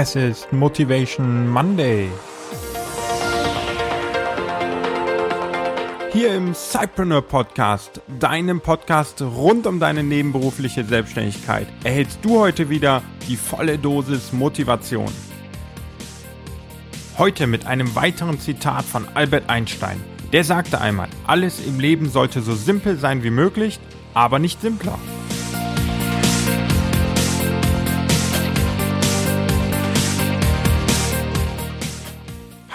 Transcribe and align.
Es 0.00 0.14
ist 0.14 0.52
Motivation 0.52 1.48
Monday. 1.48 2.08
Hier 6.12 6.36
im 6.36 6.54
Cypreneur 6.54 7.20
Podcast, 7.22 8.00
deinem 8.20 8.60
Podcast 8.60 9.20
rund 9.20 9.66
um 9.66 9.80
deine 9.80 10.04
nebenberufliche 10.04 10.84
Selbstständigkeit, 10.84 11.66
erhältst 11.82 12.20
du 12.22 12.38
heute 12.38 12.70
wieder 12.70 13.02
die 13.26 13.34
volle 13.34 13.76
Dosis 13.76 14.32
Motivation. 14.32 15.10
Heute 17.18 17.48
mit 17.48 17.66
einem 17.66 17.96
weiteren 17.96 18.38
Zitat 18.38 18.84
von 18.84 19.04
Albert 19.14 19.50
Einstein. 19.50 20.00
Der 20.32 20.44
sagte 20.44 20.80
einmal, 20.80 21.08
alles 21.26 21.58
im 21.66 21.80
Leben 21.80 22.08
sollte 22.08 22.40
so 22.40 22.54
simpel 22.54 23.00
sein 23.00 23.24
wie 23.24 23.30
möglich, 23.30 23.80
aber 24.14 24.38
nicht 24.38 24.60
simpler. 24.60 24.96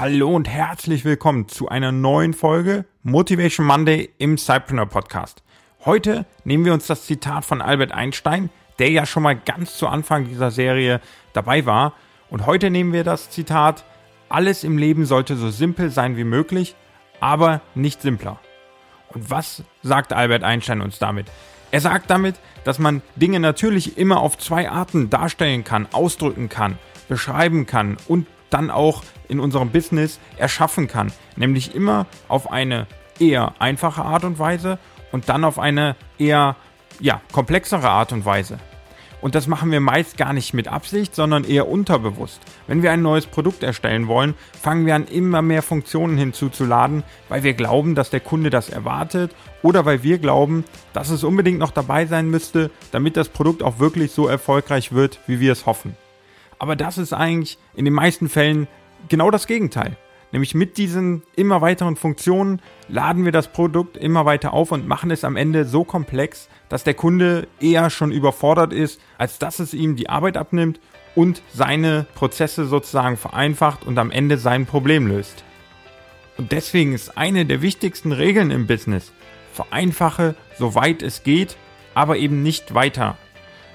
Hallo 0.00 0.34
und 0.34 0.48
herzlich 0.48 1.04
willkommen 1.04 1.46
zu 1.46 1.68
einer 1.68 1.92
neuen 1.92 2.32
Folge 2.32 2.86
Motivation 3.02 3.66
Monday 3.66 4.08
im 4.16 4.38
Cypreneur 4.38 4.86
Podcast. 4.86 5.42
Heute 5.84 6.24
nehmen 6.42 6.64
wir 6.64 6.72
uns 6.72 6.86
das 6.86 7.04
Zitat 7.04 7.44
von 7.44 7.60
Albert 7.60 7.92
Einstein, 7.92 8.48
der 8.78 8.88
ja 8.88 9.04
schon 9.04 9.22
mal 9.22 9.36
ganz 9.36 9.76
zu 9.76 9.86
Anfang 9.86 10.26
dieser 10.26 10.50
Serie 10.50 11.02
dabei 11.34 11.66
war. 11.66 11.92
Und 12.30 12.46
heute 12.46 12.70
nehmen 12.70 12.94
wir 12.94 13.04
das 13.04 13.28
Zitat, 13.28 13.84
alles 14.30 14.64
im 14.64 14.78
Leben 14.78 15.04
sollte 15.04 15.36
so 15.36 15.50
simpel 15.50 15.90
sein 15.90 16.16
wie 16.16 16.24
möglich, 16.24 16.76
aber 17.20 17.60
nicht 17.74 18.00
simpler. 18.00 18.40
Und 19.10 19.28
was 19.28 19.64
sagt 19.82 20.14
Albert 20.14 20.44
Einstein 20.44 20.80
uns 20.80 20.98
damit? 20.98 21.26
Er 21.72 21.82
sagt 21.82 22.08
damit, 22.08 22.36
dass 22.64 22.78
man 22.78 23.02
Dinge 23.16 23.38
natürlich 23.38 23.98
immer 23.98 24.20
auf 24.20 24.38
zwei 24.38 24.70
Arten 24.70 25.10
darstellen 25.10 25.62
kann, 25.62 25.88
ausdrücken 25.92 26.48
kann, 26.48 26.78
beschreiben 27.06 27.66
kann 27.66 27.98
und 28.08 28.26
dann 28.50 28.70
auch 28.70 29.02
in 29.28 29.40
unserem 29.40 29.70
Business 29.70 30.18
erschaffen 30.36 30.88
kann. 30.88 31.12
Nämlich 31.36 31.74
immer 31.74 32.06
auf 32.28 32.50
eine 32.50 32.86
eher 33.18 33.54
einfache 33.58 34.04
Art 34.04 34.24
und 34.24 34.38
Weise 34.38 34.78
und 35.12 35.28
dann 35.28 35.44
auf 35.44 35.58
eine 35.58 35.96
eher 36.18 36.56
ja, 37.00 37.20
komplexere 37.32 37.88
Art 37.88 38.12
und 38.12 38.24
Weise. 38.24 38.58
Und 39.20 39.34
das 39.34 39.46
machen 39.46 39.70
wir 39.70 39.80
meist 39.80 40.16
gar 40.16 40.32
nicht 40.32 40.54
mit 40.54 40.68
Absicht, 40.68 41.14
sondern 41.14 41.44
eher 41.44 41.68
unterbewusst. 41.68 42.40
Wenn 42.66 42.82
wir 42.82 42.90
ein 42.90 43.02
neues 43.02 43.26
Produkt 43.26 43.62
erstellen 43.62 44.08
wollen, 44.08 44.34
fangen 44.60 44.86
wir 44.86 44.94
an, 44.94 45.06
immer 45.06 45.42
mehr 45.42 45.62
Funktionen 45.62 46.16
hinzuzuladen, 46.16 47.02
weil 47.28 47.42
wir 47.42 47.52
glauben, 47.52 47.94
dass 47.94 48.08
der 48.08 48.20
Kunde 48.20 48.48
das 48.48 48.70
erwartet 48.70 49.34
oder 49.62 49.84
weil 49.84 50.02
wir 50.02 50.18
glauben, 50.18 50.64
dass 50.94 51.10
es 51.10 51.22
unbedingt 51.22 51.58
noch 51.58 51.70
dabei 51.70 52.06
sein 52.06 52.30
müsste, 52.30 52.70
damit 52.92 53.16
das 53.16 53.28
Produkt 53.28 53.62
auch 53.62 53.78
wirklich 53.78 54.12
so 54.12 54.26
erfolgreich 54.26 54.92
wird, 54.92 55.20
wie 55.26 55.38
wir 55.38 55.52
es 55.52 55.66
hoffen. 55.66 55.96
Aber 56.60 56.76
das 56.76 56.98
ist 56.98 57.14
eigentlich 57.14 57.58
in 57.74 57.86
den 57.86 57.94
meisten 57.94 58.28
Fällen 58.28 58.68
genau 59.08 59.30
das 59.30 59.46
Gegenteil. 59.46 59.96
Nämlich 60.30 60.54
mit 60.54 60.76
diesen 60.76 61.22
immer 61.34 61.62
weiteren 61.62 61.96
Funktionen 61.96 62.60
laden 62.86 63.24
wir 63.24 63.32
das 63.32 63.48
Produkt 63.48 63.96
immer 63.96 64.26
weiter 64.26 64.52
auf 64.52 64.70
und 64.70 64.86
machen 64.86 65.10
es 65.10 65.24
am 65.24 65.36
Ende 65.36 65.64
so 65.64 65.84
komplex, 65.84 66.48
dass 66.68 66.84
der 66.84 66.94
Kunde 66.94 67.48
eher 67.60 67.88
schon 67.88 68.12
überfordert 68.12 68.74
ist, 68.74 69.00
als 69.16 69.38
dass 69.38 69.58
es 69.58 69.72
ihm 69.72 69.96
die 69.96 70.10
Arbeit 70.10 70.36
abnimmt 70.36 70.80
und 71.14 71.42
seine 71.52 72.06
Prozesse 72.14 72.66
sozusagen 72.66 73.16
vereinfacht 73.16 73.84
und 73.84 73.98
am 73.98 74.10
Ende 74.10 74.36
sein 74.36 74.66
Problem 74.66 75.06
löst. 75.06 75.42
Und 76.36 76.52
deswegen 76.52 76.92
ist 76.92 77.16
eine 77.16 77.46
der 77.46 77.62
wichtigsten 77.62 78.12
Regeln 78.12 78.50
im 78.50 78.66
Business, 78.66 79.12
vereinfache 79.54 80.36
soweit 80.58 81.02
es 81.02 81.22
geht, 81.22 81.56
aber 81.94 82.18
eben 82.18 82.42
nicht 82.42 82.74
weiter. 82.74 83.16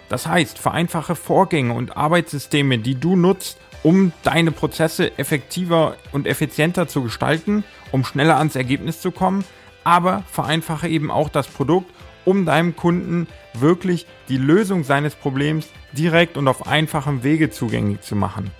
Das 0.10 0.28
heißt, 0.28 0.60
vereinfache 0.60 1.16
Vorgänge 1.16 1.74
und 1.74 1.98
Arbeitssysteme, 1.98 2.78
die 2.78 2.96
du 2.96 3.16
nutzt, 3.16 3.58
um 3.84 4.12
deine 4.24 4.52
Prozesse 4.52 5.18
effektiver 5.18 5.96
und 6.12 6.28
effizienter 6.28 6.88
zu 6.88 7.04
gestalten, 7.04 7.64
um 7.92 8.04
schneller 8.04 8.38
ans 8.38 8.56
Ergebnis 8.56 9.02
zu 9.02 9.12
kommen, 9.12 9.44
aber 9.84 10.24
vereinfache 10.32 10.88
eben 10.88 11.12
auch 11.12 11.30
das 11.30 11.48
Produkt, 11.48 11.92
um 12.26 12.46
deinem 12.46 12.76
Kunden 12.76 13.28
wirklich 13.54 14.08
die 14.30 14.38
Lösung 14.38 14.84
seines 14.84 15.16
Problems 15.16 15.68
direkt 15.94 16.38
und 16.38 16.48
auf 16.48 16.68
einfachem 16.68 17.24
Wege 17.24 17.52
zugänglich 17.52 18.02
zu 18.02 18.16
machen. 18.16 18.52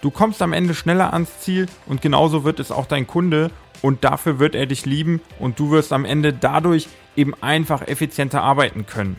Du 0.00 0.10
kommst 0.10 0.42
am 0.42 0.52
Ende 0.52 0.74
schneller 0.74 1.14
ans 1.14 1.40
Ziel 1.40 1.66
und 1.86 2.02
genauso 2.02 2.44
wird 2.44 2.60
es 2.60 2.70
auch 2.70 2.86
dein 2.86 3.06
Kunde 3.06 3.50
und 3.80 4.04
dafür 4.04 4.38
wird 4.38 4.54
er 4.54 4.66
dich 4.66 4.84
lieben 4.84 5.20
und 5.38 5.58
du 5.58 5.70
wirst 5.70 5.92
am 5.92 6.04
Ende 6.04 6.32
dadurch 6.32 6.88
eben 7.16 7.32
einfach 7.42 7.86
effizienter 7.86 8.42
arbeiten 8.42 8.86
können. 8.86 9.16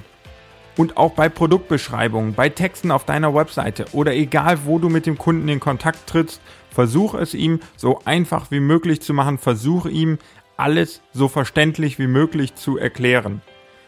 Und 0.77 0.97
auch 0.97 1.13
bei 1.13 1.29
Produktbeschreibungen, 1.29 2.33
bei 2.33 2.49
Texten 2.49 2.91
auf 2.91 3.05
deiner 3.05 3.33
Webseite 3.33 3.85
oder 3.93 4.13
egal 4.13 4.59
wo 4.65 4.77
du 4.77 4.89
mit 4.89 5.05
dem 5.05 5.17
Kunden 5.17 5.47
in 5.47 5.59
Kontakt 5.59 6.07
trittst, 6.07 6.41
versuch 6.69 7.13
es 7.13 7.33
ihm 7.33 7.61
so 7.77 8.01
einfach 8.03 8.51
wie 8.51 8.59
möglich 8.59 9.01
zu 9.01 9.13
machen, 9.13 9.37
versuch 9.37 9.85
ihm 9.85 10.17
alles 10.57 11.01
so 11.13 11.27
verständlich 11.27 11.97
wie 11.99 12.07
möglich 12.07 12.55
zu 12.55 12.77
erklären. 12.77 13.41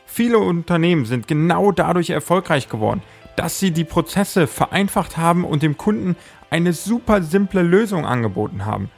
Viele 0.06 0.40
Unternehmen 0.40 1.06
sind 1.06 1.28
genau 1.28 1.74
dadurch 1.74 2.09
erfolgreich 2.09 2.70
geworden, 2.70 3.04
dass 3.36 3.59
sie 3.59 3.72
die 3.72 3.84
Prozesse 3.84 4.48
vereinfacht 4.48 5.18
haben 5.18 5.44
und 5.44 5.64
dem 5.64 5.78
Kunden 5.78 6.16
eine 6.50 6.74
super 6.74 7.22
simple 7.22 7.62
Lösung 7.62 8.06
angeboten 8.06 8.66
haben. 8.66 8.90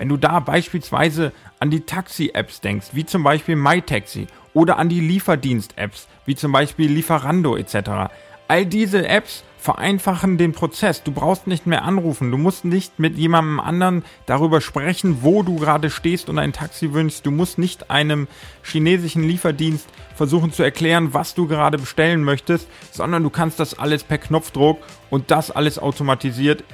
Wenn 0.00 0.08
du 0.08 0.16
da 0.16 0.40
beispielsweise 0.40 1.30
an 1.58 1.68
die 1.68 1.82
Taxi-Apps 1.82 2.62
denkst, 2.62 2.86
wie 2.92 3.04
zum 3.04 3.22
Beispiel 3.22 3.54
MyTaxi 3.54 4.28
oder 4.54 4.78
an 4.78 4.88
die 4.88 5.00
Lieferdienst-Apps, 5.00 6.08
wie 6.24 6.34
zum 6.34 6.52
Beispiel 6.52 6.90
Lieferando 6.90 7.54
etc. 7.54 8.10
All 8.48 8.64
diese 8.64 9.06
Apps 9.06 9.44
vereinfachen 9.58 10.38
den 10.38 10.52
Prozess. 10.52 11.02
Du 11.02 11.12
brauchst 11.12 11.46
nicht 11.46 11.66
mehr 11.66 11.84
anrufen. 11.84 12.30
Du 12.30 12.38
musst 12.38 12.64
nicht 12.64 12.98
mit 12.98 13.18
jemandem 13.18 13.60
anderen 13.60 14.02
darüber 14.24 14.62
sprechen, 14.62 15.18
wo 15.20 15.42
du 15.42 15.56
gerade 15.56 15.90
stehst 15.90 16.30
und 16.30 16.38
ein 16.38 16.54
Taxi 16.54 16.94
wünschst. 16.94 17.26
Du 17.26 17.30
musst 17.30 17.58
nicht 17.58 17.90
einem 17.90 18.26
chinesischen 18.62 19.22
Lieferdienst 19.22 19.86
versuchen 20.14 20.50
zu 20.50 20.62
erklären, 20.62 21.12
was 21.12 21.34
du 21.34 21.46
gerade 21.46 21.76
bestellen 21.76 22.24
möchtest, 22.24 22.68
sondern 22.90 23.22
du 23.22 23.28
kannst 23.28 23.60
das 23.60 23.78
alles 23.78 24.02
per 24.02 24.16
Knopfdruck 24.16 24.78
und 25.10 25.30
das 25.30 25.50
alles 25.50 25.78
automatisiert 25.78 26.64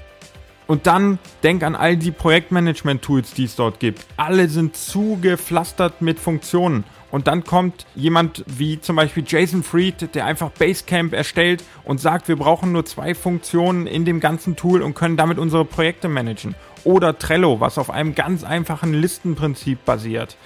und 0.66 0.86
dann 0.86 1.18
denk 1.42 1.62
an 1.62 1.74
all 1.74 1.96
die 1.96 2.10
Projektmanagement-Tools, 2.10 3.34
die 3.34 3.44
es 3.44 3.56
dort 3.56 3.80
gibt. 3.80 4.06
Alle 4.16 4.48
sind 4.48 4.76
zugepflastert 4.76 6.02
mit 6.02 6.18
Funktionen. 6.18 6.84
Und 7.12 7.28
dann 7.28 7.44
kommt 7.44 7.86
jemand 7.94 8.44
wie 8.46 8.80
zum 8.80 8.96
Beispiel 8.96 9.24
Jason 9.26 9.62
Fried, 9.62 10.14
der 10.14 10.26
einfach 10.26 10.50
Basecamp 10.50 11.12
erstellt 11.12 11.62
und 11.84 12.00
sagt, 12.00 12.28
wir 12.28 12.36
brauchen 12.36 12.72
nur 12.72 12.84
zwei 12.84 13.14
Funktionen 13.14 13.86
in 13.86 14.04
dem 14.04 14.20
ganzen 14.20 14.56
Tool 14.56 14.82
und 14.82 14.94
können 14.94 15.16
damit 15.16 15.38
unsere 15.38 15.64
Projekte 15.64 16.08
managen. 16.08 16.56
Oder 16.84 17.18
Trello, 17.18 17.60
was 17.60 17.78
auf 17.78 17.90
einem 17.90 18.14
ganz 18.14 18.44
einfachen 18.44 18.92
Listenprinzip 18.92 19.84
basiert. 19.84 20.36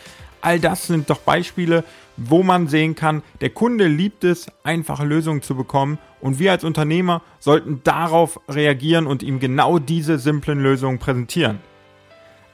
All 0.43 0.61
das 0.61 0.87
sind 0.87 1.11
doch 1.11 1.21
Beispiele, 1.21 1.85
wo 2.23 2.43
man 2.43 2.69
sehen 2.69 2.95
kann, 2.95 3.23
der 3.41 3.49
Kunde 3.49 3.87
liebt 3.87 4.25
es, 4.25 4.47
einfache 4.63 5.07
Lösungen 5.07 5.41
zu 5.41 5.57
bekommen 5.57 5.99
und 6.21 6.39
wir 6.39 6.53
als 6.53 6.65
Unternehmer 6.65 7.23
sollten 7.39 7.81
darauf 7.83 8.39
reagieren 8.47 9.07
und 9.07 9.23
ihm 9.23 9.41
genau 9.41 9.79
diese 9.79 10.19
simplen 10.19 10.61
Lösungen 10.61 10.99
präsentieren. 10.99 11.61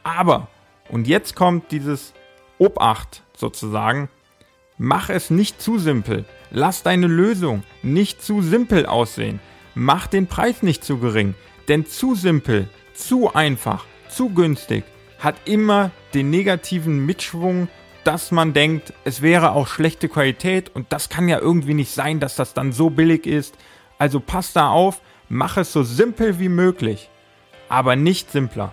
Aber, 0.05 0.47
und 0.88 1.09
jetzt 1.09 1.34
kommt 1.34 1.72
dieses 1.72 2.15
Obacht 2.59 3.25
sozusagen, 3.37 4.09
mach 4.78 5.10
es 5.10 5.31
nicht 5.31 5.60
zu 5.60 5.78
simpel. 5.78 6.26
Lass 6.53 6.84
deine 6.84 7.09
Lösung 7.09 7.65
nicht 7.82 8.22
zu 8.22 8.43
simpel 8.43 8.87
aussehen. 8.87 9.41
Mach 9.75 10.06
den 10.06 10.28
Preis 10.28 10.62
nicht 10.62 10.84
zu 10.84 10.99
gering. 10.99 11.34
Denn 11.66 11.87
zu 11.87 12.15
simpel, 12.15 12.69
zu 12.94 13.34
einfach, 13.34 13.84
zu 14.09 14.31
günstig 14.31 14.84
hat 15.19 15.34
immer 15.44 15.91
den 16.15 16.31
negativen 16.31 17.05
Mitschwung, 17.05 17.69
dass 18.06 18.31
man 18.31 18.53
denkt, 18.53 18.93
es 19.05 19.21
wäre 19.21 19.50
auch 19.50 19.67
schlechte 19.67 20.09
Qualität 20.09 20.71
und 20.75 20.93
das 20.93 21.09
kann 21.09 21.28
ja 21.28 21.41
irgendwie 21.41 21.75
nicht 21.75 21.91
sein, 21.91 22.21
dass 22.21 22.37
das 22.37 22.55
dann 22.55 22.71
so 22.71 22.89
billig 22.89 23.26
ist. 23.26 23.56
Also 23.99 24.20
pass 24.20 24.53
da 24.53 24.69
auf, 24.69 25.00
mach 25.29 25.56
es 25.56 25.73
so 25.73 25.82
simpel 25.82 26.38
wie 26.38 26.49
möglich, 26.49 27.11
aber 27.69 27.97
nicht 27.97 28.31
simpler. 28.31 28.73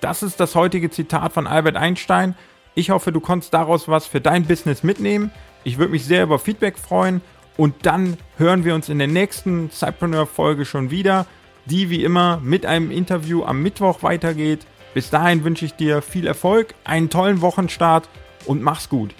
Das 0.00 0.22
ist 0.22 0.38
das 0.38 0.54
heutige 0.54 0.90
Zitat 0.90 1.32
von 1.32 1.48
Albert 1.48 1.76
Einstein. 1.76 2.36
Ich 2.76 2.90
hoffe, 2.90 3.10
du 3.10 3.18
konntest 3.18 3.52
daraus 3.52 3.88
was 3.88 4.06
für 4.06 4.20
dein 4.20 4.44
Business 4.44 4.84
mitnehmen. 4.84 5.32
Ich 5.64 5.78
würde 5.78 5.90
mich 5.90 6.04
sehr 6.04 6.22
über 6.22 6.38
Feedback 6.38 6.78
freuen 6.78 7.20
und 7.56 7.74
dann 7.84 8.16
hören 8.36 8.64
wir 8.64 8.76
uns 8.76 8.88
in 8.88 8.98
der 8.98 9.08
nächsten 9.08 9.72
Cypreneur-Folge 9.72 10.64
schon 10.64 10.92
wieder, 10.92 11.26
die 11.66 11.90
wie 11.90 12.04
immer 12.04 12.38
mit 12.44 12.64
einem 12.64 12.92
Interview 12.92 13.42
am 13.42 13.60
Mittwoch 13.60 14.04
weitergeht. 14.04 14.66
Bis 14.94 15.10
dahin 15.10 15.42
wünsche 15.42 15.64
ich 15.64 15.74
dir 15.74 16.00
viel 16.00 16.28
Erfolg, 16.28 16.74
einen 16.84 17.10
tollen 17.10 17.40
Wochenstart 17.40 18.08
und 18.46 18.62
mach's 18.62 18.88
gut. 18.88 19.14